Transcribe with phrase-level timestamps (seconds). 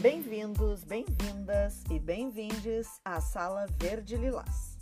[0.00, 4.78] Bem-vindos, bem-vindas e bem-vindes à Sala Verde Lilás.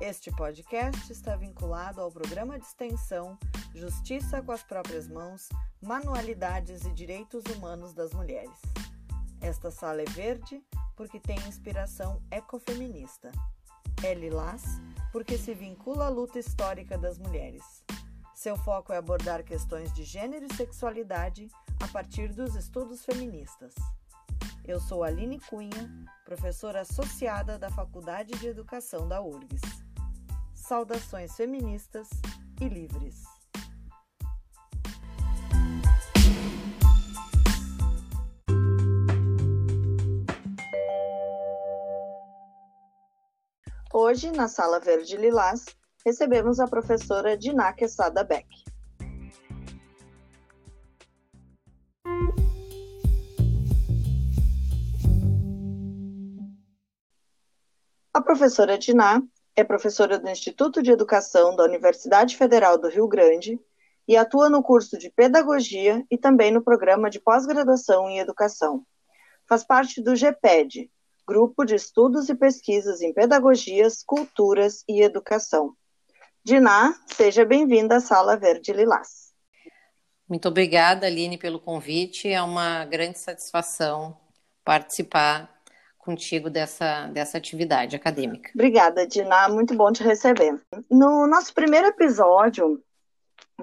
[0.00, 3.38] Este podcast está vinculado ao programa de extensão
[3.72, 5.48] Justiça com as Próprias Mãos,
[5.80, 8.58] Manualidades e Direitos Humanos das Mulheres.
[9.40, 10.60] Esta sala é verde
[10.96, 13.30] porque tem inspiração ecofeminista.
[14.02, 14.64] É lilás
[15.12, 17.84] porque se vincula à luta histórica das mulheres.
[18.34, 21.46] Seu foco é abordar questões de gênero e sexualidade
[21.80, 23.74] a partir dos estudos feministas.
[24.70, 25.90] Eu sou Aline Cunha,
[26.24, 29.60] professora associada da Faculdade de Educação da URGS.
[30.54, 32.08] Saudações feministas
[32.60, 33.24] e livres.
[43.92, 45.64] Hoje, na Sala Verde Lilás,
[46.06, 48.46] recebemos a professora Diná Quesada Beck.
[58.20, 59.22] A professora Diná
[59.56, 63.58] é professora do Instituto de Educação da Universidade Federal do Rio Grande
[64.06, 68.84] e atua no curso de Pedagogia e também no programa de pós-graduação em Educação.
[69.48, 70.90] Faz parte do GPED,
[71.26, 75.72] Grupo de Estudos e Pesquisas em Pedagogias, Culturas e Educação.
[76.44, 79.32] Diná, seja bem-vinda à Sala Verde Lilás.
[80.28, 82.28] Muito obrigada, Aline, pelo convite.
[82.28, 84.14] É uma grande satisfação
[84.62, 85.59] participar
[86.00, 88.50] contigo dessa, dessa atividade acadêmica.
[88.54, 89.48] Obrigada, Dina.
[89.48, 90.60] Muito bom te receber.
[90.90, 92.82] No nosso primeiro episódio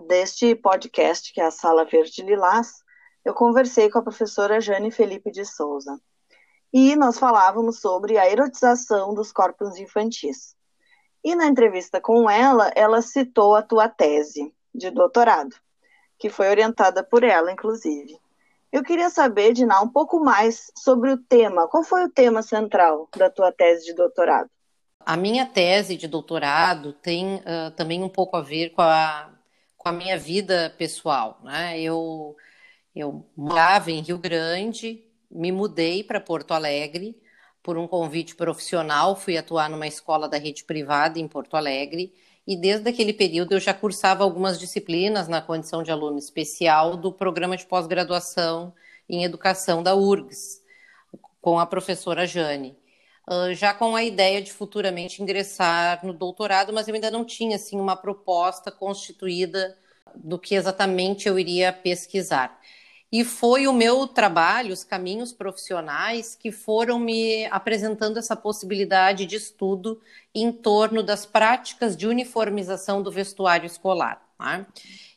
[0.08, 2.84] deste podcast, que é a Sala Verde Lilás,
[3.26, 6.00] eu conversei com a professora Jane Felipe de Souza.
[6.72, 10.56] E nós falávamos sobre a erotização dos corpos infantis.
[11.24, 15.56] E na entrevista com ela, ela citou a tua tese de doutorado,
[16.20, 18.18] que foi orientada por ela, inclusive.
[18.72, 21.68] Eu queria saber, Diná, um pouco mais sobre o tema.
[21.68, 24.50] Qual foi o tema central da tua tese de doutorado?
[25.00, 29.30] A minha tese de doutorado tem uh, também um pouco a ver com a,
[29.78, 31.40] com a minha vida pessoal.
[31.44, 31.80] Né?
[31.80, 32.36] Eu,
[32.94, 35.02] eu morava em Rio Grande,
[35.32, 37.16] me mudei para Porto Alegre
[37.64, 42.14] por um convite profissional, fui atuar numa escola da rede privada em Porto Alegre
[42.48, 47.12] e desde aquele período eu já cursava algumas disciplinas na condição de aluno especial do
[47.12, 48.74] programa de pós-graduação
[49.10, 50.62] em educação da URGS,
[51.42, 52.78] com a professora Jane.
[53.54, 57.78] Já com a ideia de futuramente ingressar no doutorado, mas eu ainda não tinha assim
[57.78, 59.78] uma proposta constituída
[60.16, 62.58] do que exatamente eu iria pesquisar.
[63.10, 69.38] E foi o meu trabalho, os caminhos profissionais, que foram me apresentando essa possibilidade de
[69.38, 70.02] estudo
[70.36, 74.28] em torno das práticas de uniformização do vestuário escolar.
[74.38, 74.66] Né?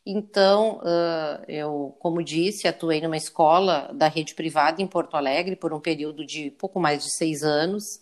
[0.06, 0.81] Então,
[1.49, 6.25] eu, como disse, atuei numa escola da rede privada em Porto Alegre por um período
[6.25, 8.00] de pouco mais de seis anos.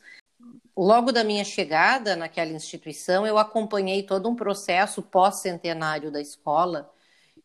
[0.77, 6.89] Logo da minha chegada naquela instituição, eu acompanhei todo um processo pós-centenário da escola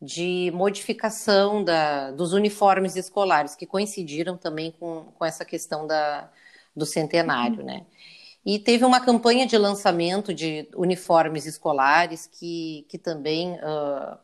[0.03, 6.29] de modificação da, dos uniformes escolares, que coincidiram também com, com essa questão da,
[6.75, 7.65] do centenário, uhum.
[7.65, 7.85] né?
[8.45, 14.17] E teve uma campanha de lançamento de uniformes escolares que, que também uh,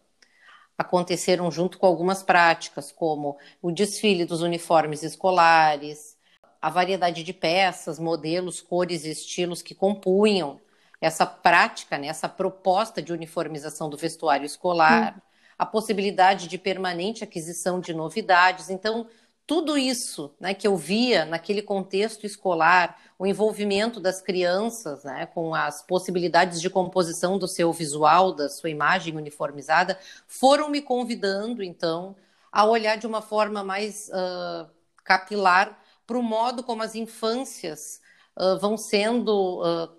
[0.77, 6.17] aconteceram junto com algumas práticas, como o desfile dos uniformes escolares,
[6.61, 10.59] a variedade de peças, modelos, cores e estilos que compunham
[10.99, 15.13] essa prática, né, essa proposta de uniformização do vestuário escolar.
[15.13, 15.28] Uhum
[15.59, 18.69] a possibilidade de permanente aquisição de novidades.
[18.69, 19.05] Então,
[19.45, 25.53] tudo isso né, que eu via naquele contexto escolar, o envolvimento das crianças né, com
[25.53, 32.15] as possibilidades de composição do seu visual, da sua imagem uniformizada, foram me convidando, então,
[32.49, 34.69] a olhar de uma forma mais uh,
[35.03, 35.77] capilar
[36.07, 37.99] para o modo como as infâncias
[38.37, 39.98] uh, vão sendo uh,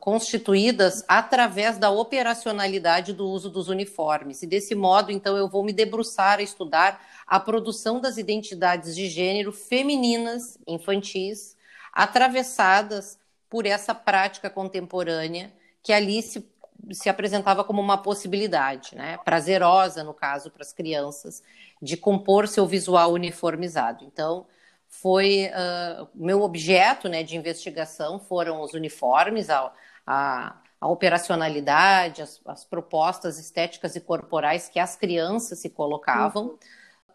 [0.00, 4.42] constituídas através da operacionalidade do uso dos uniformes.
[4.42, 9.08] E desse modo, então, eu vou me debruçar a estudar a produção das identidades de
[9.08, 11.56] gênero femininas, infantis,
[11.92, 13.18] atravessadas
[13.50, 15.52] por essa prática contemporânea
[15.82, 16.48] que ali se,
[16.92, 19.18] se apresentava como uma possibilidade, né?
[19.24, 21.42] prazerosa, no caso, para as crianças,
[21.80, 24.04] de compor seu visual uniformizado.
[24.04, 24.46] Então,
[24.88, 29.72] foi uh, meu objeto né, de investigação foram os uniformes, a,
[30.06, 36.44] a, a operacionalidade, as, as, propostas estéticas e corporais que as crianças se colocavam.
[36.46, 36.58] Uhum.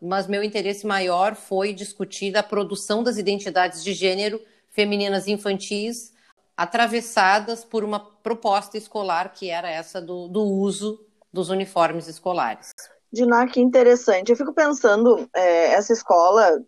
[0.01, 6.13] Mas meu interesse maior foi discutir a produção das identidades de gênero femininas infantis
[6.57, 12.71] atravessadas por uma proposta escolar que era essa do, do uso dos uniformes escolares.
[13.11, 14.29] Diná, que interessante.
[14.31, 16.61] Eu fico pensando, é, essa escola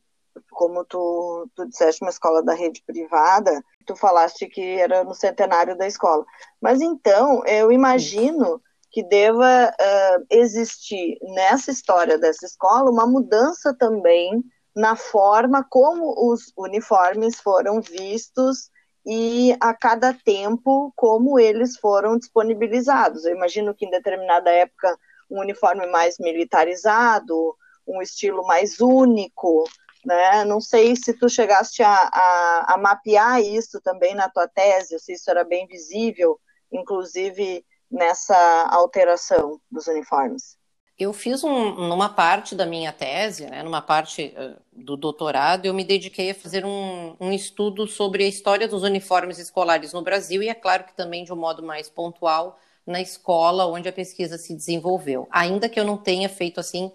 [0.51, 5.77] como tu, tu disseste, uma escola da rede privada, tu falaste que era no centenário
[5.77, 6.25] da escola.
[6.61, 14.43] Mas então, eu imagino que deva uh, existir nessa história dessa escola uma mudança também
[14.75, 18.69] na forma como os uniformes foram vistos
[19.05, 23.25] e a cada tempo como eles foram disponibilizados.
[23.25, 24.97] Eu imagino que em determinada época
[25.29, 27.55] um uniforme mais militarizado,
[27.87, 29.65] um estilo mais único,
[30.05, 30.43] né?
[30.45, 35.13] Não sei se tu chegaste a, a, a mapear isso também na tua tese, se
[35.13, 36.39] isso era bem visível,
[36.71, 40.57] inclusive nessa alteração dos uniformes.
[40.97, 44.33] Eu fiz um, numa parte da minha tese, né, numa parte
[44.71, 49.39] do doutorado, eu me dediquei a fazer um, um, estudo sobre a história dos uniformes
[49.39, 53.65] escolares no Brasil e é claro que também de um modo mais pontual na escola
[53.65, 55.27] onde a pesquisa se desenvolveu.
[55.31, 56.91] Ainda que eu não tenha feito assim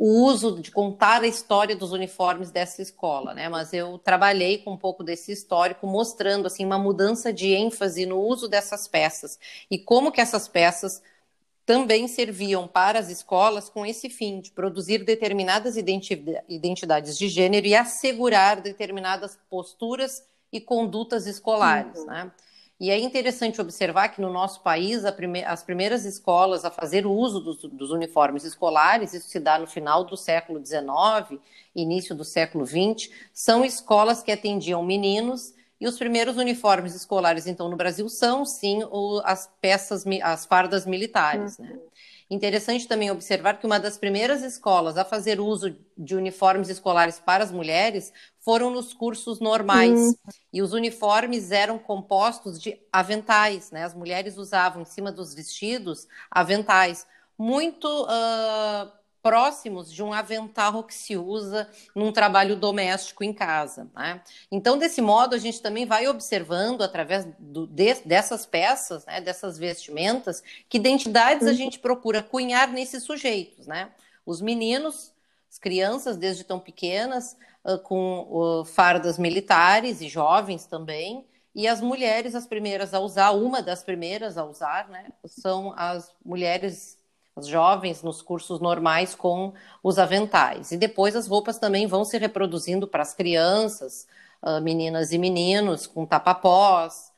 [0.00, 3.48] o uso de contar a história dos uniformes dessa escola, né?
[3.48, 8.20] Mas eu trabalhei com um pouco desse histórico, mostrando assim uma mudança de ênfase no
[8.20, 11.02] uso dessas peças e como que essas peças
[11.66, 17.74] também serviam para as escolas com esse fim de produzir determinadas identidades de gênero e
[17.74, 20.22] assegurar determinadas posturas
[20.52, 22.06] e condutas escolares, uhum.
[22.06, 22.32] né?
[22.80, 27.40] E é interessante observar que no nosso país prime as primeiras escolas a fazer uso
[27.40, 31.40] dos, dos, uniformes escolares, isso se dá no final do século XIX,
[31.74, 37.68] início do século XX, são escolas que atendiam meninos e os primeiros uniformes escolares, então,
[37.68, 41.58] no Brasil, são sim o, as peças, as fardas militares.
[41.58, 41.70] Né?
[41.70, 41.76] Uhum.
[41.76, 41.82] Né?
[42.30, 47.42] Interessante também observar que uma das primeiras escolas a fazer uso de uniformes escolares para
[47.42, 50.14] as mulheres foram nos cursos normais.
[50.52, 53.70] E os uniformes eram compostos de aventais.
[53.70, 53.82] Né?
[53.82, 57.06] As mulheres usavam em cima dos vestidos aventais.
[57.38, 63.88] Muito uh, próximos de um avental que se usa num trabalho doméstico em casa.
[63.94, 64.20] Né?
[64.50, 69.58] Então, desse modo, a gente também vai observando, através do, de, dessas peças, né, dessas
[69.58, 71.56] vestimentas, que identidades a uhum.
[71.56, 73.66] gente procura cunhar nesses sujeitos.
[73.66, 73.90] Né?
[74.24, 75.12] Os meninos,
[75.50, 81.80] as crianças, desde tão pequenas, uh, com uh, fardas militares e jovens também, e as
[81.80, 86.97] mulheres, as primeiras a usar, uma das primeiras a usar, né, são as mulheres
[87.38, 89.52] os jovens nos cursos normais com
[89.82, 90.72] os aventais.
[90.72, 94.06] E depois as roupas também vão se reproduzindo para as crianças,
[94.42, 97.12] uh, meninas e meninos, com tapapós.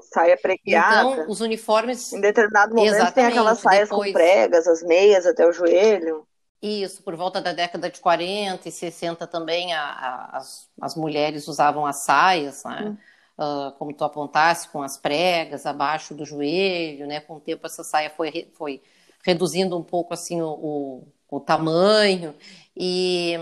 [0.00, 1.10] Saia pregueada.
[1.10, 2.12] Então, os uniformes.
[2.12, 4.12] Em determinado momento Exatamente, tem aquelas saias depois...
[4.12, 6.26] com pregas, as meias até o joelho.
[6.60, 11.46] Isso, por volta da década de 40 e 60 também a, a, as, as mulheres
[11.46, 12.84] usavam as saias, né?
[12.86, 12.96] Hum.
[13.38, 17.20] Uh, como tu apontasse, com as pregas abaixo do joelho, né?
[17.20, 18.82] Com o tempo essa saia foi, foi
[19.28, 22.34] reduzindo um pouco assim o, o, o tamanho.
[22.74, 23.34] E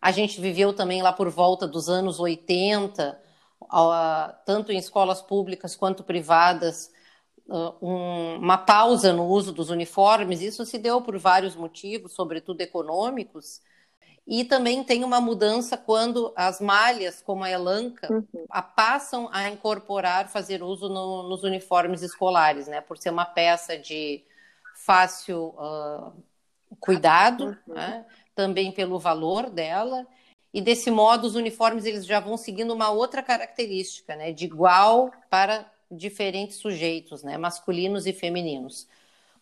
[0.00, 3.20] a gente viveu também lá por volta dos anos 80,
[4.44, 6.92] tanto em escolas públicas quanto privadas,
[7.80, 10.40] uma pausa no uso dos uniformes.
[10.40, 13.60] Isso se deu por vários motivos, sobretudo econômicos.
[14.28, 18.46] E também tem uma mudança quando as malhas, como a elanca, uhum.
[18.48, 22.80] a passam a incorporar, fazer uso no, nos uniformes escolares, né?
[22.80, 24.24] Por ser uma peça de
[24.86, 26.12] fácil uh,
[26.78, 27.74] cuidado, uhum.
[27.74, 28.06] né?
[28.34, 30.06] também pelo valor dela.
[30.54, 34.32] E desse modo, os uniformes eles já vão seguindo uma outra característica, né?
[34.32, 37.36] de igual para diferentes sujeitos, né?
[37.36, 38.86] masculinos e femininos,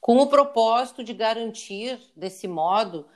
[0.01, 3.07] com o propósito de garantir, desse modo,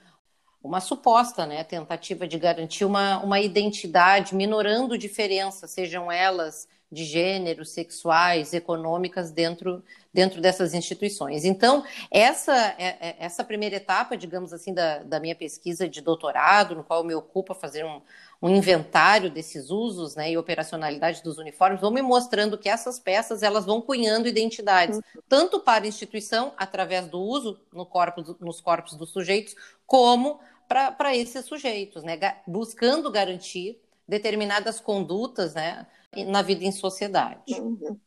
[0.63, 7.65] uma suposta né, tentativa de garantir uma, uma identidade, minorando diferenças, sejam elas de gênero,
[7.65, 11.45] sexuais, econômicas dentro, dentro dessas instituições.
[11.45, 16.75] Então, essa, é, é, essa primeira etapa, digamos assim, da, da minha pesquisa de doutorado,
[16.75, 18.01] no qual me ocupa fazer um,
[18.41, 23.43] um inventário desses usos né, e operacionalidade dos uniformes, vão me mostrando que essas peças
[23.43, 25.23] elas vão cunhando identidades, uhum.
[25.29, 29.55] tanto para a instituição, através do uso no corpo, nos corpos dos sujeitos,
[29.87, 35.87] como para esses sujeitos, né, buscando garantir determinadas condutas né,
[36.27, 37.61] na vida em sociedade.
[37.61, 37.99] Uhum.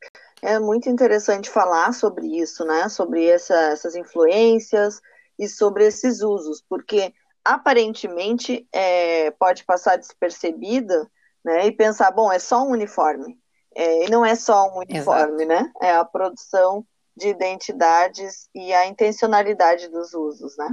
[0.41, 2.89] É muito interessante falar sobre isso, né?
[2.89, 4.99] Sobre essa, essas influências
[5.37, 11.09] e sobre esses usos, porque aparentemente é, pode passar despercebida,
[11.43, 11.67] né?
[11.67, 13.39] E pensar, bom, é só um uniforme.
[13.75, 15.63] É, e não é só um uniforme, Exato.
[15.63, 15.71] né?
[15.81, 20.67] É a produção de identidades e a intencionalidade dos usos, né?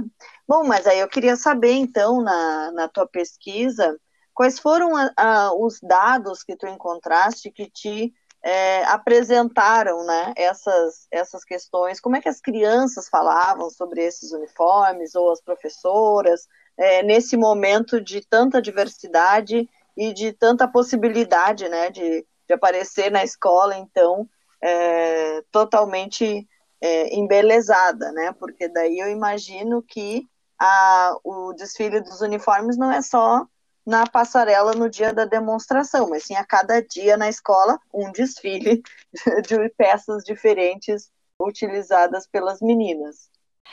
[0.47, 3.99] Bom, mas aí eu queria saber, então, na, na tua pesquisa,
[4.39, 11.07] Quais foram a, a, os dados que tu encontraste que te é, apresentaram né, essas,
[11.11, 11.99] essas questões?
[11.99, 17.99] Como é que as crianças falavam sobre esses uniformes, ou as professoras, é, nesse momento
[17.99, 24.25] de tanta diversidade e de tanta possibilidade né, de, de aparecer na escola, então,
[24.63, 26.47] é, totalmente
[26.79, 28.33] é, embelezada, né?
[28.39, 30.25] Porque daí eu imagino que
[30.57, 33.45] a, o desfile dos uniformes não é só
[33.89, 38.83] na passarela no dia da demonstração, mas sim a cada dia na escola um desfile
[39.47, 43.31] de peças diferentes utilizadas pelas meninas.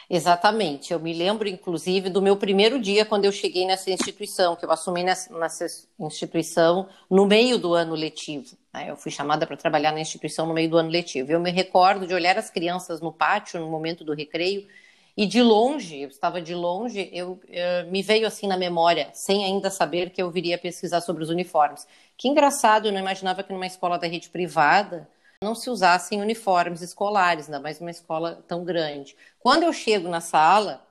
[0.09, 0.91] Exatamente.
[0.91, 4.71] Eu me lembro, inclusive, do meu primeiro dia quando eu cheguei nessa instituição, que eu
[4.71, 5.67] assumi nessa, nessa
[5.99, 8.57] instituição no meio do ano letivo.
[8.73, 8.91] Né?
[8.91, 11.31] Eu fui chamada para trabalhar na instituição no meio do ano letivo.
[11.31, 14.67] Eu me recordo de olhar as crianças no pátio no momento do recreio
[15.17, 19.45] e de longe, eu estava de longe, eu, eu, me veio assim na memória, sem
[19.45, 21.87] ainda saber que eu viria pesquisar sobre os uniformes.
[22.19, 25.09] Que engraçado, eu não imaginava que numa escola da rede privada
[25.43, 29.17] não se usassem uniformes escolares, ainda mais uma escola tão grande.
[29.39, 30.83] Quando eu chego na sala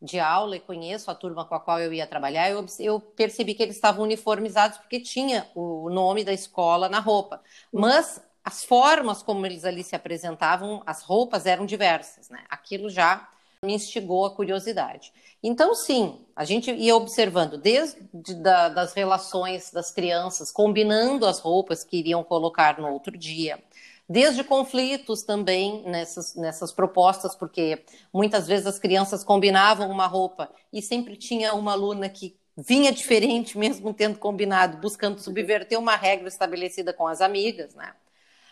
[0.00, 3.54] de aula e conheço a turma com a qual eu ia trabalhar, eu, eu percebi
[3.54, 7.40] que eles estavam uniformizados porque tinha o nome da escola na roupa.
[7.72, 12.44] Mas as formas como eles ali se apresentavam, as roupas eram diversas, né?
[12.48, 13.28] Aquilo já
[13.64, 15.12] me instigou a curiosidade.
[15.40, 21.84] Então, sim, a gente ia observando desde da, das relações das crianças, combinando as roupas
[21.84, 23.62] que iriam colocar no outro dia,
[24.08, 30.82] desde conflitos também nessas, nessas propostas, porque muitas vezes as crianças combinavam uma roupa e
[30.82, 36.92] sempre tinha uma aluna que vinha diferente, mesmo tendo combinado, buscando subverter uma regra estabelecida
[36.92, 37.94] com as amigas, né?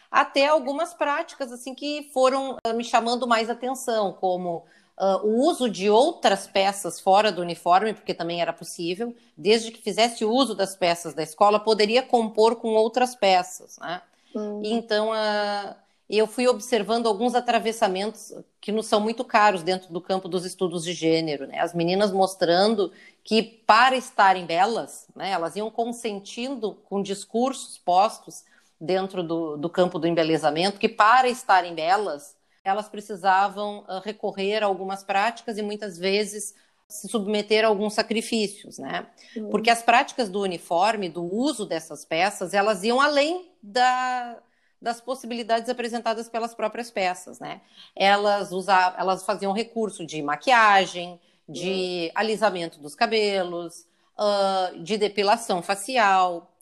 [0.08, 4.64] Até algumas práticas assim que foram uh, me chamando mais atenção, como
[5.00, 9.80] Uh, o uso de outras peças fora do uniforme, porque também era possível, desde que
[9.80, 13.78] fizesse uso das peças da escola, poderia compor com outras peças.
[13.78, 14.02] Né?
[14.35, 14.61] Uhum.
[14.62, 15.75] Então, uh,
[16.07, 18.30] eu fui observando alguns atravessamentos
[18.61, 21.47] que nos são muito caros dentro do campo dos estudos de gênero.
[21.47, 21.61] Né?
[21.61, 22.92] As meninas mostrando
[23.25, 28.45] que, para estarem belas, né, elas iam consentindo com discursos postos
[28.78, 34.66] dentro do, do campo do embelezamento, que, para estarem belas, elas precisavam uh, recorrer a
[34.66, 36.54] algumas práticas e muitas vezes
[36.88, 39.06] se submeter a alguns sacrifícios, né?
[39.50, 44.36] Porque as práticas do uniforme, do uso dessas peças, elas iam além da,
[44.82, 47.60] das possibilidades apresentadas pelas próprias peças, né?
[47.94, 53.86] Elas usavam, elas faziam recurso de maquiagem, de alisamento dos cabelos,
[54.18, 56.52] uh, de depilação facial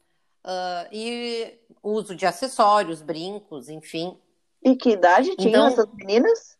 [0.44, 4.16] uh, e uso de acessórios, brincos, enfim.
[4.62, 6.58] E que idade tinham então, essas meninas?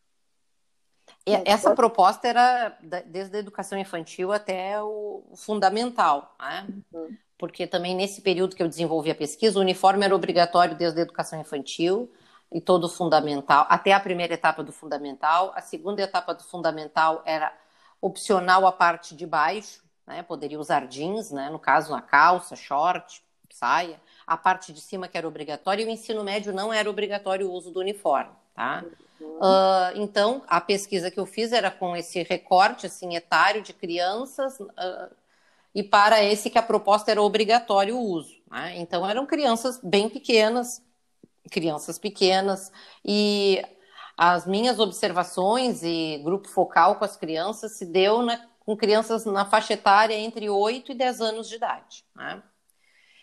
[1.45, 6.67] Essa proposta era desde a educação infantil até o fundamental, né?
[6.93, 7.17] Uhum.
[7.37, 11.03] Porque também nesse período que eu desenvolvi a pesquisa, o uniforme era obrigatório desde a
[11.03, 12.11] educação infantil
[12.51, 15.53] e todo o fundamental, até a primeira etapa do fundamental.
[15.55, 17.53] A segunda etapa do fundamental era
[18.01, 20.23] opcional a parte de baixo, né?
[20.23, 21.51] Poderia usar jeans, né?
[21.51, 25.91] No caso, a calça, short, saia a parte de cima que era obrigatória e o
[25.91, 28.85] ensino médio não era obrigatório o uso do uniforme, tá?
[29.19, 29.39] Uhum.
[29.39, 34.61] Uh, então, a pesquisa que eu fiz era com esse recorte assim, etário de crianças
[34.61, 35.17] uh,
[35.75, 38.37] e para esse que a proposta era obrigatório o uso.
[38.51, 38.75] Né?
[38.77, 40.83] Então, eram crianças bem pequenas,
[41.51, 42.71] crianças pequenas,
[43.03, 43.65] e
[44.15, 49.47] as minhas observações e grupo focal com as crianças se deu na, com crianças na
[49.47, 52.05] faixa etária entre 8 e 10 anos de idade.
[52.15, 52.43] Né?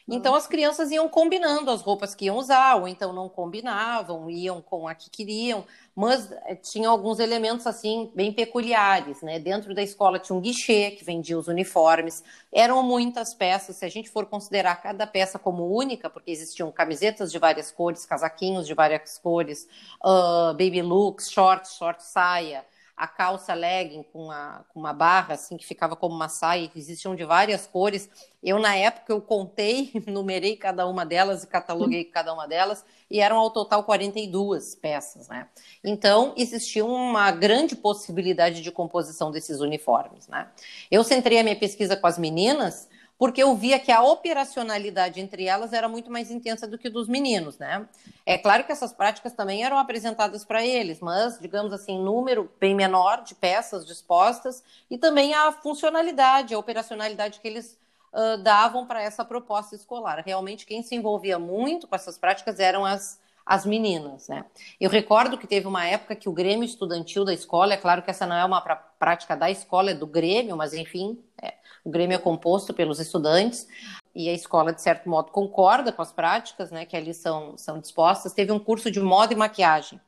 [0.07, 4.61] Então as crianças iam combinando as roupas que iam usar, ou então não combinavam, iam
[4.61, 9.39] com a que queriam, mas eh, tinha alguns elementos assim bem peculiares, né?
[9.39, 13.89] Dentro da escola tinha um guichê que vendia os uniformes, eram muitas peças, se a
[13.89, 18.75] gente for considerar cada peça como única, porque existiam camisetas de várias cores, casaquinhos de
[18.75, 19.67] várias cores,
[20.03, 22.63] uh, baby looks, shorts, short saia,
[22.95, 27.13] a calça legging com, a, com uma barra, assim, que ficava como uma saia, existiam
[27.15, 28.09] de várias cores.
[28.41, 33.19] Eu, na época, eu contei, numerei cada uma delas e cataloguei cada uma delas, e
[33.19, 35.47] eram ao total 42 peças, né?
[35.83, 40.47] Então, existia uma grande possibilidade de composição desses uniformes, né?
[40.89, 45.45] Eu centrei a minha pesquisa com as meninas, porque eu via que a operacionalidade entre
[45.45, 47.87] elas era muito mais intensa do que dos meninos, né?
[48.25, 52.75] É claro que essas práticas também eram apresentadas para eles, mas, digamos assim, número bem
[52.75, 57.77] menor de peças dispostas e também a funcionalidade, a operacionalidade que eles
[58.13, 60.21] uh, davam para essa proposta escolar.
[60.25, 64.43] Realmente, quem se envolvia muito com essas práticas eram as, as meninas, né?
[64.79, 68.09] Eu recordo que teve uma época que o Grêmio Estudantil da escola, é claro que
[68.09, 71.53] essa não é uma prática da escola, é do Grêmio, mas enfim, é,
[71.85, 73.67] o Grêmio é composto pelos estudantes.
[74.13, 77.79] e a escola, de certo modo, concorda com as práticas né, que ali são, são
[77.79, 78.33] dispostas.
[78.33, 80.01] Teve um curso de moda e maquiagem.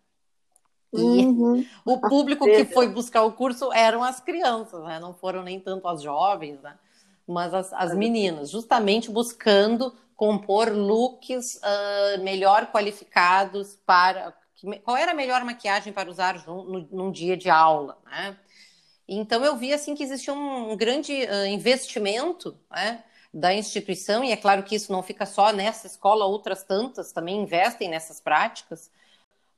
[0.93, 1.65] E uhum.
[1.85, 4.99] o público que foi buscar o curso eram as crianças, né?
[4.99, 6.75] não foram nem tanto as jovens, né?
[7.27, 14.33] mas as, as meninas, justamente buscando compor looks uh, melhor qualificados para.
[14.83, 18.35] Qual era a melhor maquiagem para usar no, num dia de aula, né?
[19.07, 24.37] Então eu vi assim que existia um, grande uh, investimento né, da instituição, e é
[24.37, 28.91] claro que isso não fica só nessa escola, outras tantas também investem nessas práticas,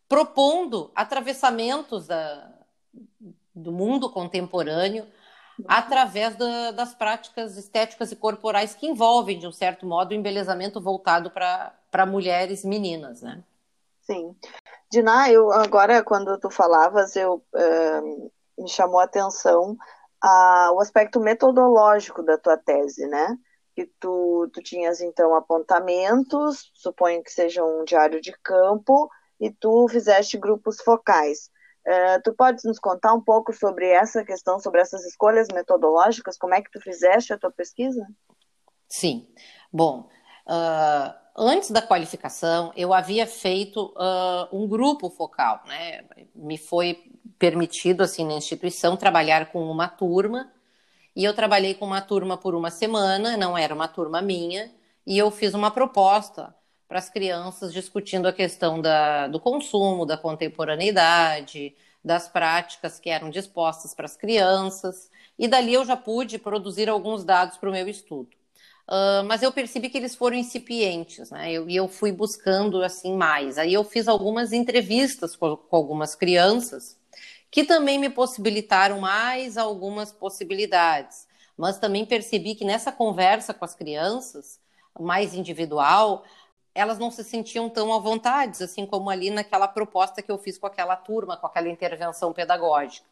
[0.08, 2.52] propondo atravessamentos da,
[3.56, 5.08] do mundo contemporâneo
[5.68, 10.80] através da, das práticas estéticas e corporais que envolvem, de um certo modo, o embelezamento
[10.80, 13.44] voltado para mulheres meninas, né?
[14.02, 14.36] Sim.
[14.90, 19.78] Dina, eu agora, quando tu falavas, eu uh, me chamou a atenção
[20.24, 23.38] uh, o aspecto metodológico da tua tese, né?
[23.76, 29.88] Que tu, tu tinhas, então, apontamentos, suponho que seja um diário de campo, e tu
[29.88, 31.50] fizeste grupos focais.
[31.88, 36.38] Uh, tu podes nos contar um pouco sobre essa questão, sobre essas escolhas metodológicas?
[36.38, 38.06] Como é que tu fizeste a tua pesquisa?
[38.88, 39.28] Sim.
[39.72, 40.10] Bom,
[40.46, 46.04] uh, antes da qualificação, eu havia feito uh, um grupo focal, né?
[46.36, 47.02] Me foi
[47.40, 50.52] permitido, assim, na instituição, trabalhar com uma turma,
[51.16, 54.70] e eu trabalhei com uma turma por uma semana, não era uma turma minha,
[55.08, 56.54] e eu fiz uma proposta
[56.88, 63.30] para as crianças discutindo a questão da, do consumo, da contemporaneidade, das práticas que eram
[63.30, 67.88] dispostas para as crianças, e dali eu já pude produzir alguns dados para o meu
[67.88, 68.30] estudo.
[68.88, 71.52] Uh, mas eu percebi que eles foram incipientes, né?
[71.52, 73.60] E eu, eu, fui buscando assim mais.
[73.60, 76.99] Aí eu fiz algumas entrevistas com, com algumas crianças
[77.52, 81.28] que também me possibilitaram mais algumas possibilidades.
[81.58, 84.60] Mas também percebi que nessa conversa com as crianças,
[85.00, 86.24] mais individual,
[86.74, 90.58] elas não se sentiam tão à vontade, assim como ali naquela proposta que eu fiz
[90.58, 93.08] com aquela turma, com aquela intervenção pedagógica.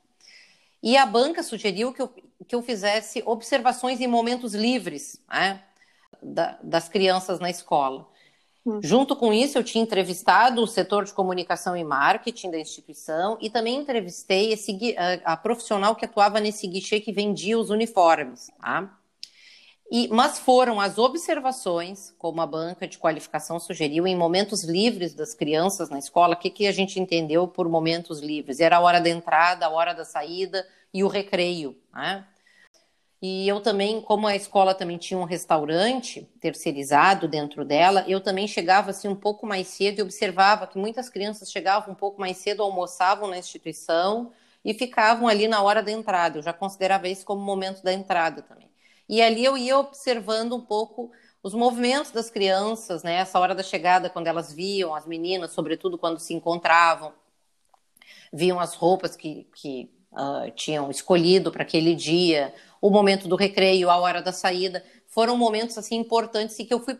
[0.81, 2.07] E a banca sugeriu que eu,
[2.47, 5.63] que eu fizesse observações em momentos livres né,
[6.21, 8.07] da, das crianças na escola.
[8.67, 8.81] Hum.
[8.83, 13.49] Junto com isso, eu tinha entrevistado o setor de comunicação e marketing da instituição e
[13.49, 18.51] também entrevistei esse, a, a profissional que atuava nesse guichê que vendia os uniformes.
[18.59, 18.93] Tá?
[19.89, 25.33] E, mas foram as observações, como a banca de qualificação sugeriu, em momentos livres das
[25.33, 26.33] crianças na escola.
[26.33, 28.59] O que, que a gente entendeu por momentos livres?
[28.59, 31.77] Era a hora da entrada, a hora da saída e o recreio.
[31.93, 32.27] Né?
[33.19, 38.47] E eu também, como a escola também tinha um restaurante terceirizado dentro dela, eu também
[38.47, 42.37] chegava assim um pouco mais cedo e observava que muitas crianças chegavam um pouco mais
[42.37, 44.31] cedo, almoçavam na instituição
[44.63, 46.37] e ficavam ali na hora da entrada.
[46.37, 48.69] Eu já considerava isso como momento da entrada também.
[49.09, 53.15] E ali eu ia observando um pouco os movimentos das crianças, né?
[53.15, 57.13] Essa hora da chegada, quando elas viam as meninas, sobretudo quando se encontravam,
[58.31, 63.89] viam as roupas que, que uh, tinham escolhido para aquele dia, o momento do recreio,
[63.89, 66.97] a hora da saída, foram momentos assim importantes e que eu fui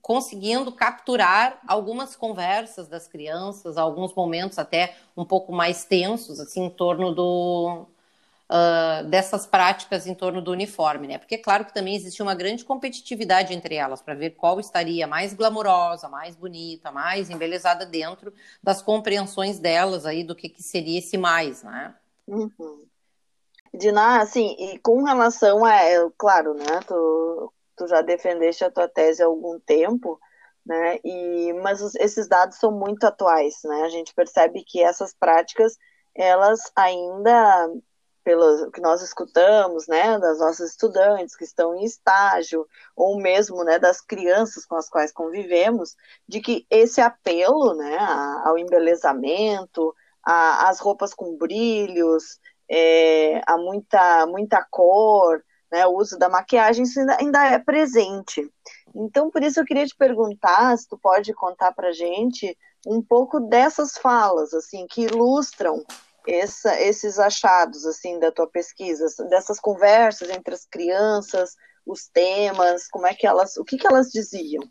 [0.00, 6.70] conseguindo capturar algumas conversas das crianças, alguns momentos até um pouco mais tensos, assim, em
[6.70, 7.86] torno do,
[8.50, 11.18] uh, dessas práticas em torno do uniforme, né?
[11.18, 15.34] Porque, claro, que também existe uma grande competitividade entre elas para ver qual estaria mais
[15.34, 18.32] glamourosa, mais bonita, mais embelezada dentro
[18.62, 21.94] das compreensões delas aí do que, que seria esse mais, né?
[22.26, 22.88] Uhum.
[23.74, 28.86] Dina, assim, e com relação a, é, claro, né, tu, tu já defendeste a tua
[28.86, 30.20] tese há algum tempo,
[30.64, 35.14] né, e, mas os, esses dados são muito atuais, né, a gente percebe que essas
[35.14, 35.78] práticas,
[36.14, 37.70] elas ainda
[38.24, 43.78] pelo que nós escutamos, né, das nossas estudantes que estão em estágio, ou mesmo, né,
[43.78, 45.96] das crianças com as quais convivemos,
[46.28, 47.98] de que esse apelo, né,
[48.44, 52.38] ao embelezamento, a, as roupas com brilhos,
[52.72, 56.84] é, a muita, muita cor, né, o uso da maquiagem,
[57.18, 58.50] ainda é presente.
[58.94, 62.56] Então, por isso eu queria te perguntar, se tu pode contar para gente
[62.86, 65.84] um pouco dessas falas, assim, que ilustram
[66.26, 71.54] essa, esses achados assim da tua pesquisa, dessas conversas entre as crianças,
[71.86, 74.62] os temas, como é que elas, o que, que elas diziam?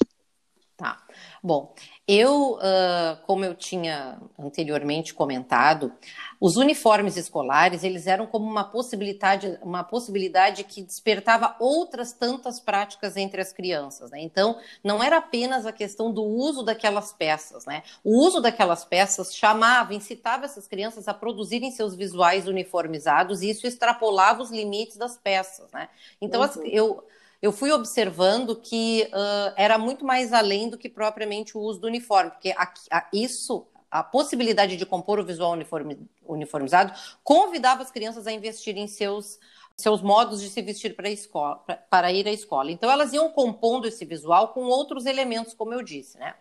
[0.77, 0.99] Tá.
[1.43, 1.75] Bom,
[2.07, 5.93] eu, uh, como eu tinha anteriormente comentado,
[6.39, 13.15] os uniformes escolares eles eram como uma possibilidade, uma possibilidade que despertava outras tantas práticas
[13.15, 14.09] entre as crianças.
[14.09, 14.19] Né?
[14.21, 17.65] Então, não era apenas a questão do uso daquelas peças.
[17.65, 17.83] Né?
[18.03, 23.67] O uso daquelas peças chamava, incitava essas crianças a produzirem seus visuais uniformizados e isso
[23.67, 25.71] extrapolava os limites das peças.
[25.71, 25.87] Né?
[26.19, 26.45] Então, uhum.
[26.45, 27.03] as, eu
[27.41, 31.87] eu fui observando que uh, era muito mais além do que propriamente o uso do
[31.87, 37.89] uniforme, porque a, a, isso, a possibilidade de compor o visual uniforme, uniformizado, convidava as
[37.89, 39.39] crianças a investir em seus
[39.77, 41.55] seus modos de se vestir para, escola,
[41.89, 42.71] para ir à escola.
[42.71, 46.35] Então, elas iam compondo esse visual com outros elementos, como eu disse, né?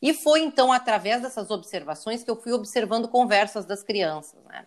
[0.00, 4.66] E foi então através dessas observações que eu fui observando conversas das crianças, né?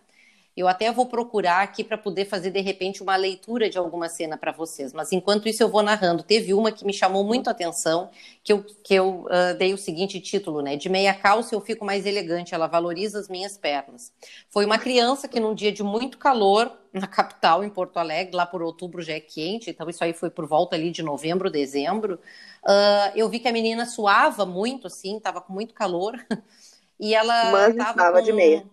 [0.58, 4.36] Eu até vou procurar aqui para poder fazer de repente uma leitura de alguma cena
[4.36, 6.24] para vocês, mas enquanto isso eu vou narrando.
[6.24, 8.10] Teve uma que me chamou muito a atenção,
[8.42, 10.74] que eu, que eu uh, dei o seguinte título, né?
[10.74, 14.12] De meia calça eu fico mais elegante, ela valoriza as minhas pernas.
[14.50, 18.44] Foi uma criança que num dia de muito calor na capital, em Porto Alegre, lá
[18.44, 22.18] por outubro já é quente, então isso aí foi por volta ali de novembro, dezembro.
[22.64, 26.18] Uh, eu vi que a menina suava muito, assim, estava com muito calor.
[27.00, 28.66] E ela estava de meia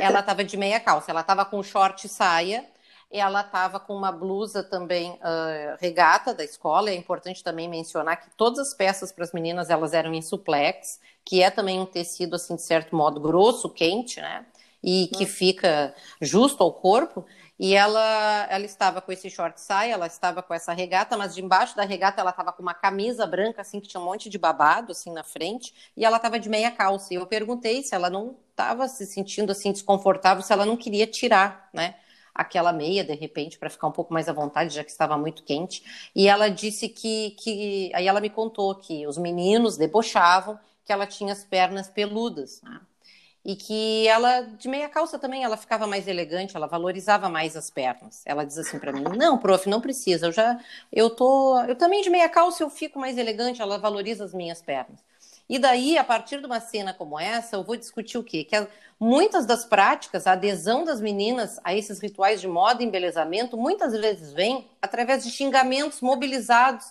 [0.00, 2.64] ela estava de meia calça, ela estava com short e saia,
[3.10, 6.90] ela estava com uma blusa também uh, regata da escola.
[6.90, 11.00] É importante também mencionar que todas as peças para as meninas elas eram em suplex,
[11.24, 14.44] que é também um tecido assim de certo modo grosso, quente, né?
[14.82, 17.24] E que fica justo ao corpo.
[17.58, 21.76] E ela, ela estava com esse short saia, ela estava com essa regata, mas debaixo
[21.76, 24.92] da regata ela estava com uma camisa branca, assim, que tinha um monte de babado,
[24.92, 27.14] assim, na frente, e ela estava de meia calça.
[27.14, 31.06] E eu perguntei se ela não estava se sentindo, assim, desconfortável, se ela não queria
[31.06, 31.94] tirar, né?
[32.34, 35.44] aquela meia de repente para ficar um pouco mais à vontade, já que estava muito
[35.44, 35.84] quente.
[36.14, 41.06] E ela disse que, que aí ela me contou que os meninos debochavam que ela
[41.06, 42.60] tinha as pernas peludas.
[42.62, 42.80] Né?
[43.44, 47.70] E que ela de meia calça também ela ficava mais elegante, ela valorizava mais as
[47.70, 48.22] pernas.
[48.24, 50.26] Ela diz assim para mim: "Não, prof, não precisa.
[50.26, 50.58] Eu já
[50.92, 54.62] eu tô, eu também de meia calça eu fico mais elegante, ela valoriza as minhas
[54.62, 54.98] pernas".
[55.48, 58.44] E daí, a partir de uma cena como essa, eu vou discutir o quê?
[58.44, 58.66] Que
[58.98, 63.92] muitas das práticas, a adesão das meninas a esses rituais de moda e embelezamento, muitas
[63.92, 66.86] vezes vem através de xingamentos mobilizados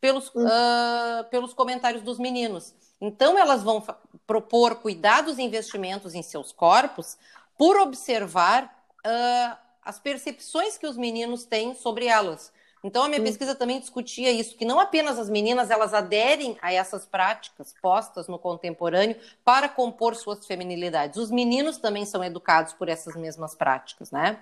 [0.00, 2.72] pelos, uh, pelos comentários dos meninos.
[3.00, 3.84] Então, elas vão
[4.26, 7.16] propor cuidados e investimentos em seus corpos
[7.56, 8.64] por observar
[9.06, 12.52] uh, as percepções que os meninos têm sobre elas.
[12.82, 16.72] Então, a minha pesquisa também discutia isso, que não apenas as meninas elas aderem a
[16.72, 21.18] essas práticas postas no contemporâneo para compor suas feminilidades.
[21.18, 24.38] Os meninos também são educados por essas mesmas práticas, né?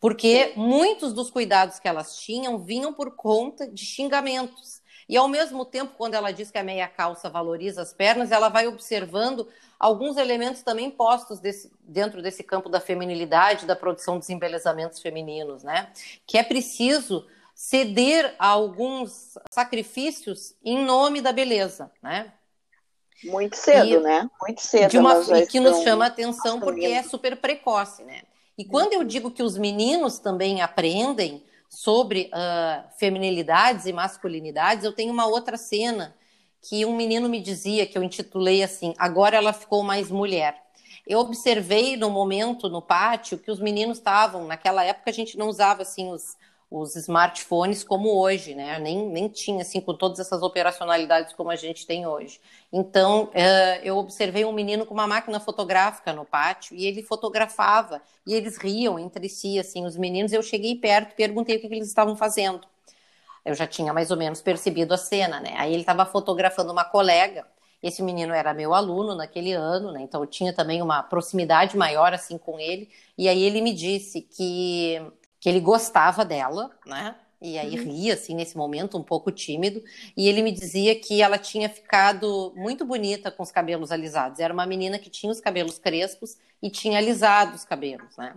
[0.00, 4.77] Porque muitos dos cuidados que elas tinham vinham por conta de xingamentos.
[5.08, 8.48] E ao mesmo tempo, quando ela diz que a meia calça valoriza as pernas, ela
[8.48, 14.28] vai observando alguns elementos também postos desse, dentro desse campo da feminilidade, da produção dos
[14.28, 15.90] embelezamentos femininos, né?
[16.26, 22.32] Que é preciso ceder a alguns sacrifícios em nome da beleza, né?
[23.24, 24.30] Muito cedo, e, né?
[24.42, 24.90] Muito cedo.
[24.90, 28.22] De uma, e que nos chama a atenção porque é super precoce, né?
[28.56, 34.92] E quando eu digo que os meninos também aprendem, sobre uh, feminilidades e masculinidades, eu
[34.92, 36.14] tenho uma outra cena
[36.60, 40.60] que um menino me dizia, que eu intitulei assim, agora ela ficou mais mulher.
[41.06, 45.48] Eu observei no momento no pátio que os meninos estavam, naquela época a gente não
[45.48, 46.36] usava assim os,
[46.70, 48.78] os smartphones como hoje, né?
[48.78, 52.40] Nem, nem tinha assim com todas essas operacionalidades como a gente tem hoje.
[52.72, 58.02] Então uh, eu observei um menino com uma máquina fotográfica no pátio e ele fotografava
[58.26, 60.32] e eles riam entre si, assim, os meninos.
[60.32, 62.60] Eu cheguei perto, perguntei o que, que eles estavam fazendo.
[63.44, 65.54] Eu já tinha mais ou menos percebido a cena, né?
[65.56, 67.46] Aí ele estava fotografando uma colega.
[67.82, 70.02] Esse menino era meu aluno naquele ano, né?
[70.02, 72.90] Então eu tinha também uma proximidade maior assim com ele.
[73.16, 75.00] E aí ele me disse que
[75.40, 77.14] que ele gostava dela, né?
[77.40, 77.84] E aí uhum.
[77.84, 79.82] ria, assim, nesse momento, um pouco tímido.
[80.16, 84.40] E ele me dizia que ela tinha ficado muito bonita com os cabelos alisados.
[84.40, 88.34] Era uma menina que tinha os cabelos crespos e tinha alisado os cabelos, né?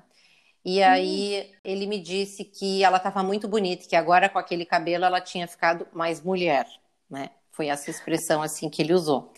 [0.64, 1.56] E aí uhum.
[1.64, 5.48] ele me disse que ela estava muito bonita, que agora com aquele cabelo ela tinha
[5.48, 6.68] ficado mais mulher,
[7.10, 7.32] né?
[7.52, 9.34] Foi essa expressão assim que ele usou.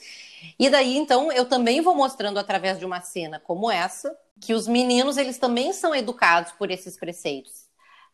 [0.60, 4.68] E daí então eu também vou mostrando através de uma cena como essa que os
[4.68, 7.64] meninos eles também são educados por esses preceitos.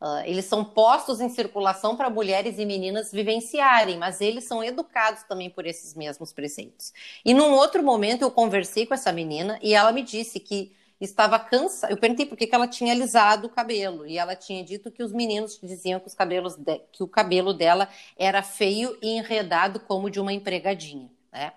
[0.01, 5.23] Uh, eles são postos em circulação para mulheres e meninas vivenciarem, mas eles são educados
[5.23, 6.93] também por esses mesmos preceitos.
[7.25, 11.37] E num outro momento eu conversei com essa menina e ela me disse que estava
[11.37, 11.91] cansada.
[11.91, 15.11] Eu perguntei por que, ela tinha alisado o cabelo e ela tinha dito que os
[15.11, 16.79] meninos diziam que os cabelos de...
[16.91, 21.51] que o cabelo dela era feio e enredado como de uma empregadinha, né?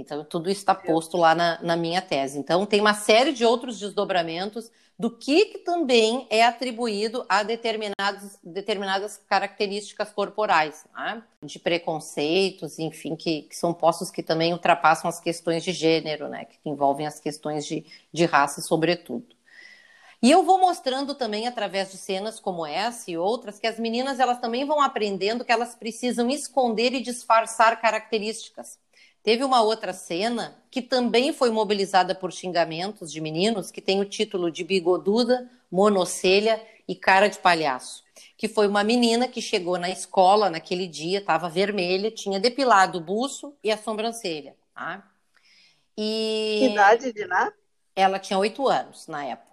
[0.00, 2.38] Então, tudo isso está posto lá na, na, minha tese.
[2.38, 9.16] Então, tem uma série de outros desdobramentos do que, que também é atribuído a determinadas
[9.26, 11.22] características corporais, né?
[11.42, 16.44] de preconceitos, enfim, que, que, são postos que também ultrapassam as questões de gênero, né?
[16.44, 19.34] que envolvem as questões de, de raça, sobretudo.
[20.22, 24.20] E eu vou mostrando também através de cenas como essa e outras que as meninas
[24.20, 28.78] elas também vão aprendendo que elas precisam esconder e disfarçar características.
[29.22, 34.04] Teve uma outra cena que também foi mobilizada por xingamentos de meninos, que tem o
[34.04, 38.02] título de Bigoduda, Monocelha e Cara de Palhaço,
[38.36, 43.00] que foi uma menina que chegou na escola naquele dia, estava vermelha, tinha depilado o
[43.00, 44.56] buço e a sobrancelha.
[44.74, 45.06] Tá?
[45.96, 46.56] E...
[46.58, 47.52] Que idade de lá?
[47.94, 49.50] Ela tinha oito anos na época.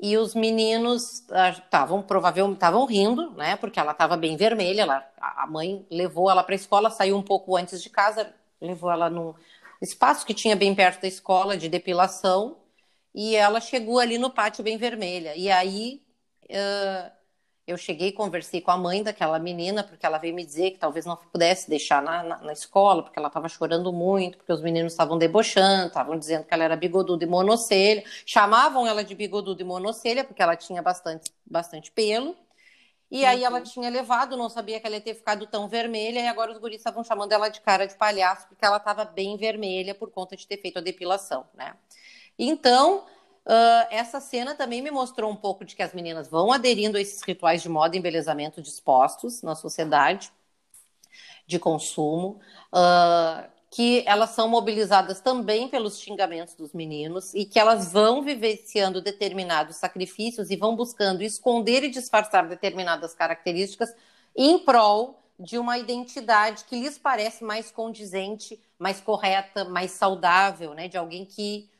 [0.00, 3.56] E os meninos estavam provavelmente estavam rindo, né?
[3.56, 4.82] Porque ela estava bem vermelha.
[4.82, 8.90] Ela, a mãe levou ela para a escola, saiu um pouco antes de casa, levou
[8.90, 9.34] ela num
[9.80, 12.58] espaço que tinha bem perto da escola de depilação
[13.14, 15.34] e ela chegou ali no pátio bem vermelha.
[15.36, 16.02] E aí
[16.44, 17.18] uh,
[17.68, 21.04] eu cheguei conversei com a mãe daquela menina, porque ela veio me dizer que talvez
[21.04, 24.92] não pudesse deixar na, na, na escola, porque ela estava chorando muito, porque os meninos
[24.92, 29.66] estavam debochando, estavam dizendo que ela era bigoduda e monocelha, chamavam ela de bigoduda e
[29.66, 32.34] monocelha, porque ela tinha bastante, bastante pelo.
[33.10, 33.64] E aí ela uhum.
[33.64, 36.76] tinha levado, não sabia que ela ia ter ficado tão vermelha, e agora os guris
[36.76, 40.46] estavam chamando ela de cara de palhaço, porque ela estava bem vermelha por conta de
[40.46, 41.74] ter feito a depilação, né?
[42.38, 42.98] Então,
[43.46, 47.00] uh, essa cena também me mostrou um pouco de que as meninas vão aderindo a
[47.00, 50.30] esses rituais de moda e embelezamento dispostos na sociedade
[51.46, 52.38] de consumo.
[52.70, 59.00] Uh, que elas são mobilizadas também pelos xingamentos dos meninos e que elas vão vivenciando
[59.02, 63.94] determinados sacrifícios e vão buscando esconder e disfarçar determinadas características
[64.34, 70.88] em prol de uma identidade que lhes parece mais condizente, mais correta, mais saudável, né?
[70.88, 71.70] De alguém que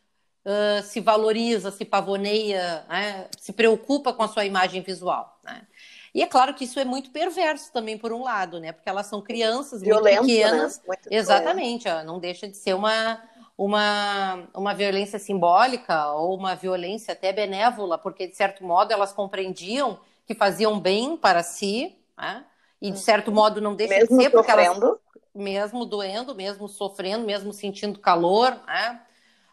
[0.45, 3.29] uh, se valoriza, se pavoneia, né?
[3.39, 5.67] se preocupa com a sua imagem visual, né?
[6.15, 8.73] E é claro que isso é muito perverso também, por um lado, né?
[8.73, 10.43] Porque elas são crianças Violento, muito né?
[10.43, 10.79] pequenas.
[10.79, 10.85] Né?
[10.87, 13.23] Muito exatamente, ó, não deixa de ser uma,
[13.57, 19.99] uma, uma violência simbólica ou uma violência até benévola, porque, de certo modo, elas compreendiam
[20.27, 22.45] que faziam bem para si, né?
[22.81, 24.87] E, de certo modo, não deixa mesmo de ser, porque sofrendo.
[24.87, 24.99] elas,
[25.35, 29.01] mesmo doendo, mesmo sofrendo, mesmo sentindo calor, né?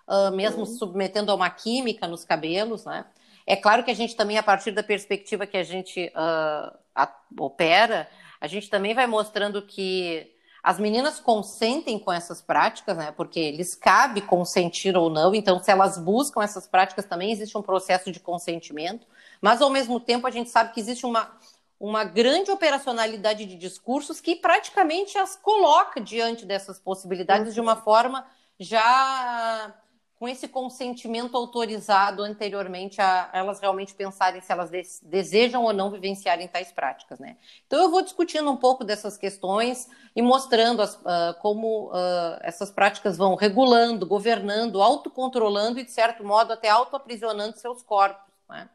[0.07, 0.65] Uh, mesmo uhum.
[0.67, 3.05] submetendo a uma química nos cabelos, né?
[3.47, 7.13] É claro que a gente também, a partir da perspectiva que a gente uh, a,
[7.39, 8.09] opera,
[8.41, 10.31] a gente também vai mostrando que
[10.63, 13.11] as meninas consentem com essas práticas, né?
[13.11, 15.35] Porque lhes cabe consentir ou não.
[15.35, 19.05] Então, se elas buscam essas práticas, também existe um processo de consentimento.
[19.39, 21.31] Mas, ao mesmo tempo, a gente sabe que existe uma,
[21.79, 27.53] uma grande operacionalidade de discursos que praticamente as coloca diante dessas possibilidades uhum.
[27.53, 28.25] de uma forma
[28.59, 29.71] já
[30.17, 34.71] com esse consentimento autorizado anteriormente a elas realmente pensarem se elas
[35.03, 37.37] desejam ou não vivenciarem tais práticas, né?
[37.67, 42.71] Então eu vou discutindo um pouco dessas questões e mostrando as, uh, como uh, essas
[42.71, 48.69] práticas vão regulando, governando, autocontrolando e de certo modo até autoaprisionando seus corpos, né?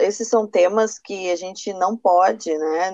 [0.00, 2.92] Esses são temas que a gente não pode, né?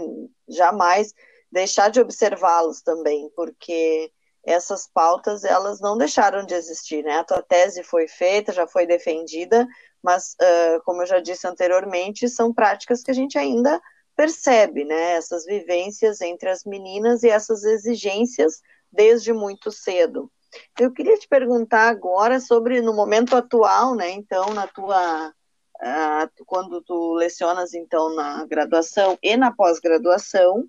[0.49, 1.15] Jamais
[1.51, 4.13] deixar de observá-los também, porque
[4.49, 7.19] essas pautas elas não deixaram de existir, né?
[7.19, 9.67] A tua tese foi feita, já foi defendida,
[10.03, 13.81] mas uh, como eu já disse anteriormente, são práticas que a gente ainda
[14.17, 15.13] percebe, né?
[15.13, 20.31] Essas vivências entre as meninas e essas exigências desde muito cedo.
[20.81, 24.11] Eu queria te perguntar agora sobre no momento atual, né?
[24.11, 30.65] Então, na tua uh, quando tu lecionas então na graduação e na pós-graduação,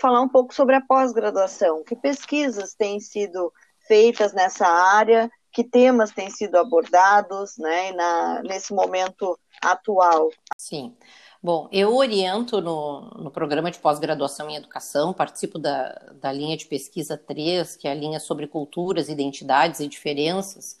[0.00, 1.84] falar um pouco sobre a pós-graduação.
[1.84, 3.52] Que pesquisas têm sido
[3.86, 5.30] feitas nessa área?
[5.52, 10.30] Que temas têm sido abordados né, na, nesse momento atual?
[10.56, 10.94] Sim.
[11.42, 15.88] Bom, eu oriento no, no programa de pós-graduação em educação, participo da,
[16.20, 20.78] da linha de pesquisa 3, que é a linha sobre culturas, identidades e diferenças,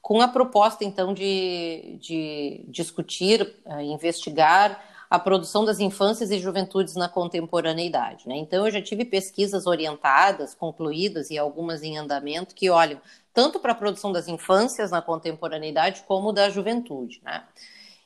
[0.00, 6.94] com a proposta, então, de, de discutir, uh, investigar a produção das infâncias e juventudes
[6.94, 8.28] na contemporaneidade.
[8.28, 8.36] Né?
[8.36, 13.00] Então, eu já tive pesquisas orientadas, concluídas e algumas em andamento que olham
[13.32, 17.20] tanto para a produção das infâncias na contemporaneidade como da juventude.
[17.24, 17.42] Né?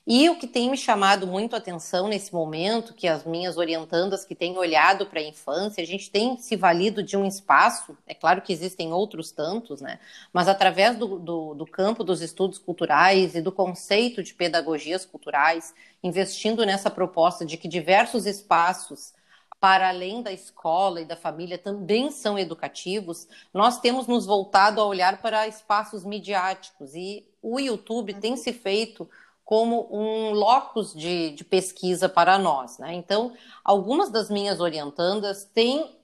[0.05, 4.25] E o que tem me chamado muito a atenção nesse momento, que as minhas orientandas
[4.25, 8.13] que têm olhado para a infância, a gente tem se valido de um espaço, é
[8.13, 10.01] claro que existem outros tantos, né?
[10.33, 15.73] Mas através do, do, do campo dos estudos culturais e do conceito de pedagogias culturais,
[16.03, 19.15] investindo nessa proposta de que diversos espaços
[19.61, 24.85] para além da escola e da família também são educativos, nós temos nos voltado a
[24.85, 29.09] olhar para espaços midiáticos e o YouTube tem se feito
[29.53, 32.79] como um locus de, de pesquisa para nós.
[32.79, 32.95] Né?
[32.95, 35.95] Então, algumas das minhas orientandas têm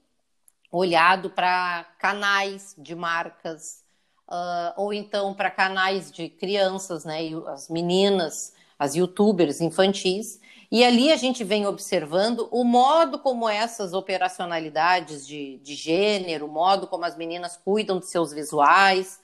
[0.70, 3.82] olhado para canais de marcas,
[4.28, 7.20] uh, ou então para canais de crianças, né?
[7.46, 10.38] As meninas as youtubers infantis,
[10.70, 16.52] e ali a gente vem observando o modo como essas operacionalidades de, de gênero, o
[16.52, 19.18] modo como as meninas cuidam de seus visuais,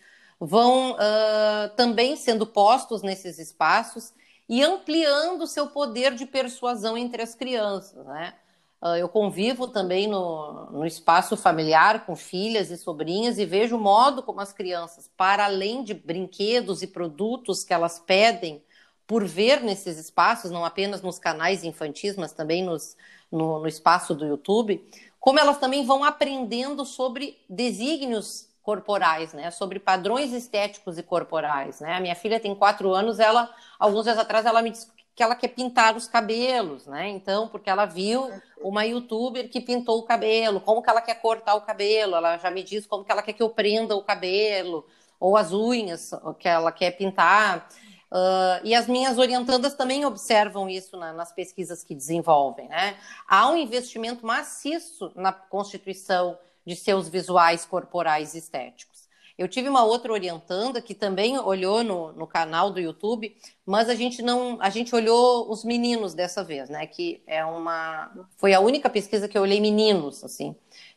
[0.45, 4.13] vão uh, também sendo postos nesses espaços
[4.49, 8.35] e ampliando seu poder de persuasão entre as crianças, né?
[8.83, 13.81] Uh, eu convivo também no, no espaço familiar com filhas e sobrinhas e vejo o
[13.81, 18.63] modo como as crianças, para além de brinquedos e produtos que elas pedem
[19.07, 22.97] por ver nesses espaços, não apenas nos canais infantis, mas também nos,
[23.33, 24.87] no, no espaço do YouTube,
[25.19, 29.51] como elas também vão aprendendo sobre desígnios corporais, né?
[29.51, 31.97] Sobre padrões estéticos e corporais, né?
[31.97, 35.37] A minha filha tem quatro anos, ela, alguns dias atrás, ela me disse que ela
[35.37, 37.09] quer pintar os cabelos, né?
[37.11, 38.29] Então, porque ela viu
[38.61, 42.51] uma youtuber que pintou o cabelo, como que ela quer cortar o cabelo, ela já
[42.51, 44.87] me diz como que ela quer que eu prenda o cabelo,
[45.21, 47.69] ou as unhas que ela quer pintar.
[48.11, 52.69] Uh, e as minhas orientandas também observam isso na, nas pesquisas que desenvolvem.
[52.69, 52.97] Né?
[53.29, 58.95] Há um investimento maciço na constituição de seus visuais corporais estéticos.
[59.37, 63.95] Eu tive uma outra orientanda que também olhou no, no canal do YouTube, mas a
[63.95, 66.87] gente não, a gente olhou os meninos dessa vez, né?
[66.87, 70.55] Que é uma, foi a única pesquisa que eu olhei meninos, assim,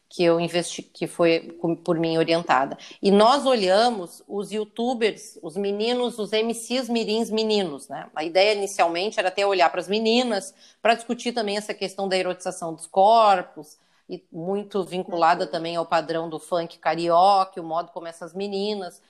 [0.07, 2.77] que eu investi, que foi por mim orientada.
[3.01, 8.07] E nós olhamos os YouTubers, os meninos, os MCs mirins meninos, né?
[8.15, 12.15] A ideia inicialmente era até olhar para as meninas para discutir também essa questão da
[12.15, 18.07] erotização dos corpos e muito vinculada também ao padrão do funk carioca, o modo como
[18.07, 19.01] essas meninas.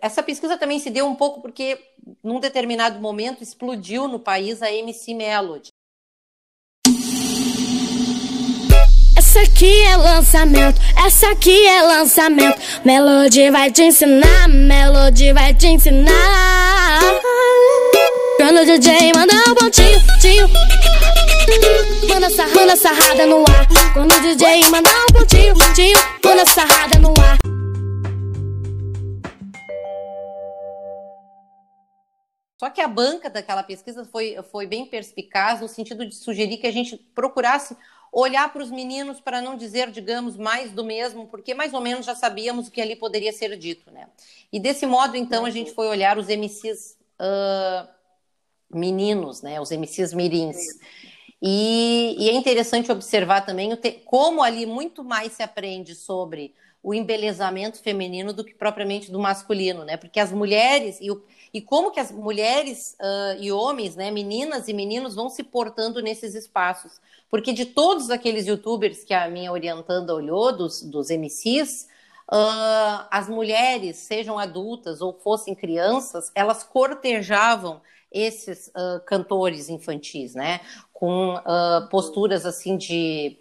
[0.00, 1.78] Essa pesquisa também se deu um pouco porque,
[2.22, 5.70] num determinado momento, explodiu no país a MC Melody.
[9.16, 12.56] Essa aqui é lançamento, essa aqui é lançamento.
[12.84, 17.00] Melody vai te ensinar, Melody vai te ensinar.
[18.36, 20.83] Quando o DJ manda um pontinho, tio.
[22.08, 23.92] Manda, sarra, manda sarrada no ar.
[23.92, 25.98] Quando o DJ manda um pontinho, tio.
[26.24, 27.38] Manda sarrada no ar.
[32.58, 36.66] Só que a banca daquela pesquisa foi, foi bem perspicaz no sentido de sugerir que
[36.66, 37.76] a gente procurasse
[38.10, 42.06] olhar para os meninos para não dizer, digamos, mais do mesmo, porque mais ou menos
[42.06, 44.08] já sabíamos o que ali poderia ser dito, né?
[44.52, 47.88] E desse modo, então, a gente foi olhar os MCs uh,
[48.72, 49.60] meninos, né?
[49.60, 50.56] Os MCs mirins.
[51.42, 56.92] E, e, é interessante observar também te, como ali muito mais se aprende sobre o
[56.92, 59.96] embelezamento feminino do que propriamente do masculino, né?
[59.96, 64.68] Porque as mulheres e, o, e como que as mulheres uh, e homens, né, meninas
[64.68, 67.00] e meninos vão se portando nesses espaços.
[67.30, 71.88] Porque de todos aqueles youtubers que a minha orientanda olhou, dos, dos MCs,
[72.30, 77.80] uh, as mulheres, sejam adultas ou fossem crianças, elas cortejavam
[78.12, 80.60] esses uh, cantores infantis, né?
[80.94, 83.36] Com uh, posturas assim de,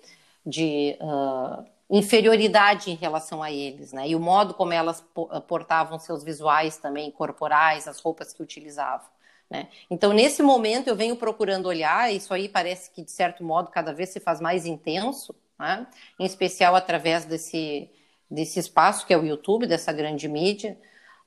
[0.45, 4.09] de uh, inferioridade em relação a eles, né?
[4.09, 5.01] E o modo como elas
[5.47, 9.07] portavam seus visuais também corporais, as roupas que utilizavam.
[9.49, 9.67] Né?
[9.89, 13.93] Então, nesse momento, eu venho procurando olhar, isso aí parece que, de certo modo, cada
[13.93, 15.85] vez se faz mais intenso, né?
[16.19, 17.87] em especial através desse,
[18.29, 20.75] desse espaço que é o YouTube, dessa grande mídia.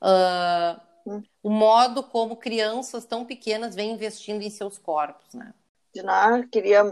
[0.02, 5.54] Uh, o modo como crianças tão pequenas vêm investindo em seus corpos, né?
[5.96, 6.82] Dinar, queria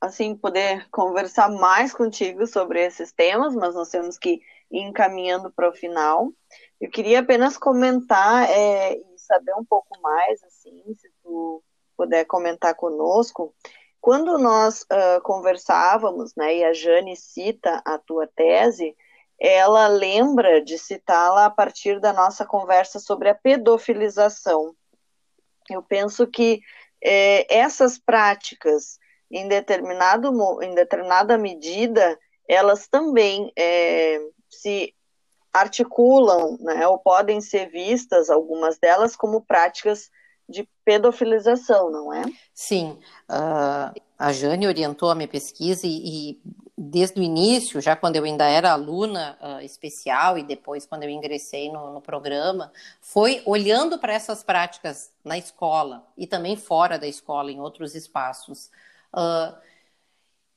[0.00, 4.40] assim poder conversar mais contigo sobre esses temas, mas nós temos que
[4.70, 6.30] ir encaminhando para o final.
[6.80, 11.64] Eu queria apenas comentar é, e saber um pouco mais, assim, se tu
[11.96, 13.52] puder comentar conosco.
[14.00, 18.94] Quando nós uh, conversávamos, né, e a Jane cita a tua tese,
[19.36, 24.76] ela lembra de citá-la a partir da nossa conversa sobre a pedofilização.
[25.68, 26.60] Eu penso que
[27.04, 28.98] é, essas práticas,
[29.30, 34.94] em, determinado, em determinada medida, elas também é, se
[35.52, 40.10] articulam, né, ou podem ser vistas, algumas delas, como práticas
[40.48, 42.22] de pedofilização, não é?
[42.52, 42.98] Sim.
[43.30, 46.42] Uh, a Jane orientou a minha pesquisa e, e
[46.76, 51.08] desde o início, já quando eu ainda era aluna uh, especial e depois quando eu
[51.10, 57.06] ingressei no, no programa, foi olhando para essas práticas na escola e também fora da
[57.06, 58.70] escola, em outros espaços,
[59.14, 59.56] uh,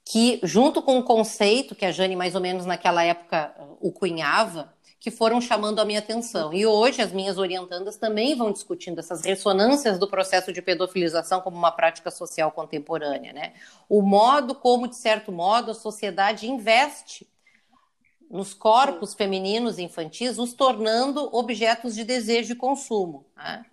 [0.04, 3.92] que junto com o conceito que a Jane mais ou menos naquela época uh, o
[3.92, 6.54] cunhava, que foram chamando a minha atenção.
[6.54, 11.56] E hoje as minhas orientandas também vão discutindo essas ressonâncias do processo de pedofilização como
[11.56, 13.54] uma prática social contemporânea, né?
[13.88, 17.28] O modo como, de certo modo, a sociedade investe
[18.30, 23.26] nos corpos femininos e infantis, os tornando objetos de desejo e consumo.
[23.36, 23.66] Né?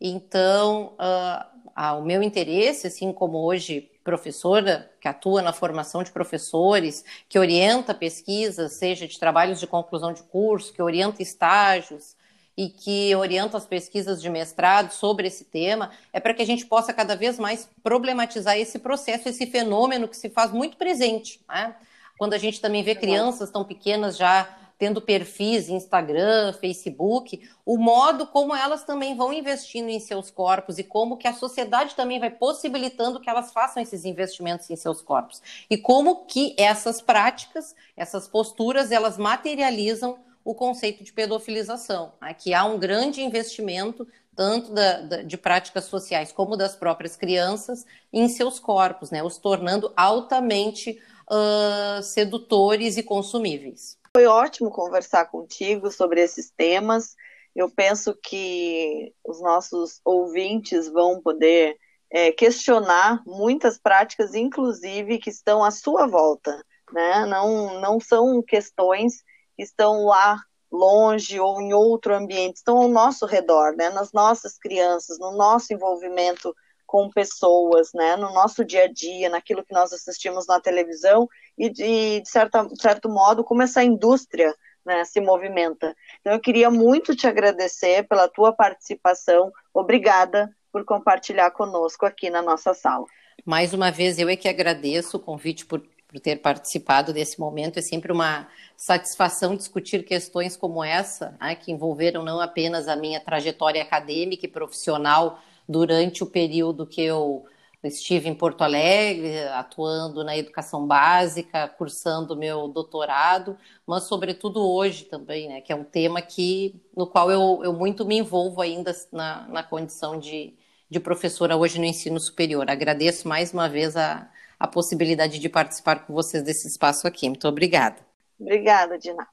[0.00, 7.04] Então, uh, o meu interesse, assim como hoje professora que atua na formação de professores,
[7.28, 12.16] que orienta pesquisas, seja de trabalhos de conclusão de curso, que orienta estágios
[12.56, 16.66] e que orienta as pesquisas de mestrado sobre esse tema, é para que a gente
[16.66, 21.40] possa cada vez mais problematizar esse processo, esse fenômeno que se faz muito presente.
[21.48, 21.74] Né?
[22.18, 24.48] Quando a gente também vê crianças tão pequenas já
[24.78, 30.84] tendo perfis Instagram, Facebook, o modo como elas também vão investindo em seus corpos e
[30.84, 35.42] como que a sociedade também vai possibilitando que elas façam esses investimentos em seus corpos.
[35.70, 42.34] E como que essas práticas, essas posturas, elas materializam o conceito de pedofilização, né?
[42.34, 47.86] que há um grande investimento tanto da, da, de práticas sociais como das próprias crianças
[48.12, 49.22] em seus corpos, né?
[49.22, 50.98] os tornando altamente
[51.30, 53.98] uh, sedutores e consumíveis.
[54.14, 57.14] Foi ótimo conversar contigo sobre esses temas.
[57.56, 61.78] Eu penso que os nossos ouvintes vão poder
[62.10, 66.62] é, questionar muitas práticas, inclusive que estão à sua volta.
[66.92, 67.24] Né?
[67.24, 69.22] Não, não são questões
[69.56, 70.38] que estão lá
[70.70, 73.88] longe ou em outro ambiente, estão ao nosso redor, né?
[73.88, 76.54] nas nossas crianças, no nosso envolvimento
[76.92, 81.26] com pessoas, né, no nosso dia a dia, naquilo que nós assistimos na televisão
[81.56, 85.96] e, de, de certa, certo modo, como essa indústria né, se movimenta.
[86.20, 89.50] Então, eu queria muito te agradecer pela tua participação.
[89.72, 93.06] Obrigada por compartilhar conosco aqui na nossa sala.
[93.42, 97.78] Mais uma vez, eu é que agradeço o convite por, por ter participado desse momento.
[97.78, 103.18] É sempre uma satisfação discutir questões como essa, né, que envolveram não apenas a minha
[103.18, 107.44] trajetória acadêmica e profissional durante o período que eu
[107.88, 113.56] estive em Porto Alegre, atuando na educação básica, cursando meu doutorado,
[113.86, 118.04] mas sobretudo hoje também, né, que é um tema que, no qual eu, eu muito
[118.06, 120.54] me envolvo ainda na, na condição de,
[120.88, 122.70] de professora hoje no ensino superior.
[122.70, 127.28] Agradeço mais uma vez a, a possibilidade de participar com vocês desse espaço aqui.
[127.28, 127.96] Muito obrigada.
[128.38, 129.26] Obrigada, Dina.